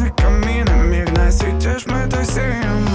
ты 0.00 0.06
возле 0.06 0.10
камина 0.16 0.70
Мир 0.84 1.10
насветишь, 1.12 1.86
мы 1.86 2.08
тусим. 2.08 2.88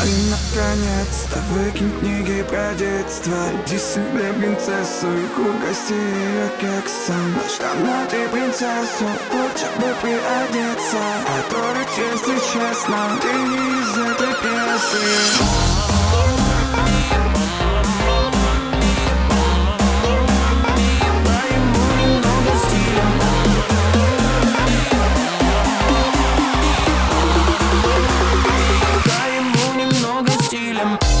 Парень, 0.00 0.30
наконец-то 0.30 1.38
выкинь 1.50 1.92
книги 2.00 2.42
про 2.48 2.74
детство. 2.74 3.36
Иди 3.66 3.78
себе 3.78 4.32
принцессу 4.38 5.08
и 5.08 5.24
угости 5.40 5.92
ее 5.92 6.48
кексом. 6.60 7.34
Штаны 7.48 8.06
ты 8.10 8.28
принцессу, 8.28 9.04
лучше 9.32 9.66
бы 9.76 9.94
приодеться? 10.00 10.98
А 11.26 11.42
то 11.50 11.60
ведь, 11.78 11.96
если 11.98 12.36
честно, 12.52 12.98
ты 13.20 13.32
не 13.32 13.80
из 13.80 13.98
этой 13.98 14.32
пьесы 14.40 15.70
stealing. 30.50 31.19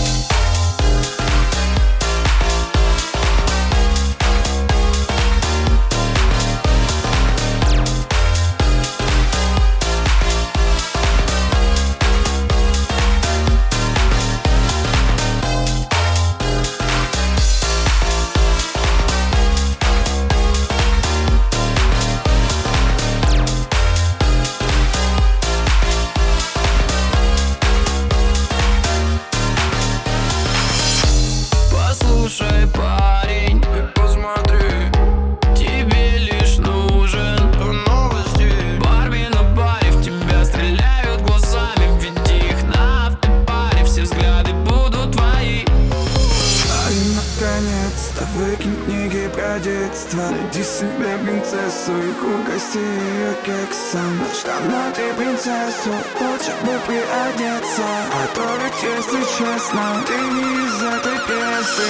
Детство 50.10 50.30
Найди 50.30 50.62
себе 50.62 51.18
принцессу 51.22 51.92
и 51.92 52.10
угости 52.10 52.78
ее 52.78 53.34
кексом. 53.44 54.20
Штаны 54.32 54.92
ты 54.94 55.14
принцессу, 55.14 55.90
лучше 56.20 56.52
бы 56.62 56.78
приодеться? 56.86 57.82
А 58.12 58.26
то 58.34 58.44
ведь, 58.62 58.82
если 58.82 59.22
честно, 59.38 59.82
ты 60.06 60.14
не 60.14 60.66
из 60.66 60.82
этой 60.82 61.18
пьесы 61.26 61.88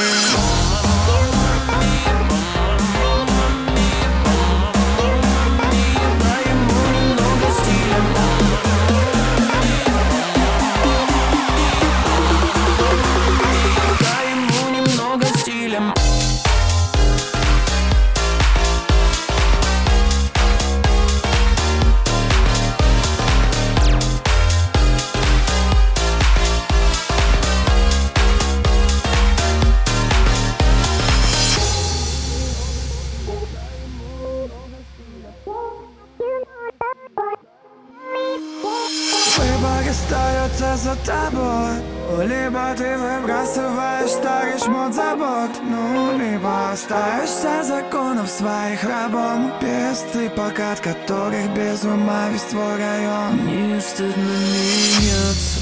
остается 40.30 40.76
за 40.76 40.96
тобой 41.04 42.26
Либо 42.26 42.74
ты 42.76 42.96
выбрасываешь 42.96 44.10
старый 44.10 44.58
шмот 44.58 44.92
за 44.92 45.14
борт. 45.16 45.52
Ну, 45.62 46.18
либо 46.18 46.70
остаешься 46.72 47.62
законов 47.62 48.28
своих 48.28 48.82
рабом. 48.82 49.52
Без 49.60 50.00
цыпок, 50.12 50.58
от 50.58 50.80
которых 50.80 51.54
без 51.54 51.84
ума 51.84 52.28
весь 52.30 52.42
твой 52.42 52.76
район. 52.78 53.46
Не 53.46 53.80
стыдно 53.80 54.32
меняться. 54.50 55.60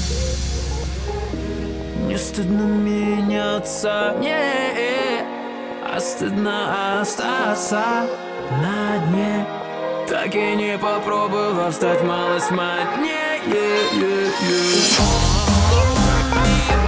Не 2.07 2.17
стыдно 2.17 2.63
меняться. 2.63 4.15
Не, 4.19 5.23
а 5.85 5.99
стыдно 5.99 6.99
остаться 7.01 7.83
на 8.63 8.97
дне. 9.07 9.45
Так 10.07 10.33
и 10.33 10.55
не 10.55 10.79
попробовав 10.79 11.75
стать 11.75 12.03
малость 12.03 12.49
yeah, 13.49 13.99
yeah, 14.01 14.31
yeah. 16.69 16.78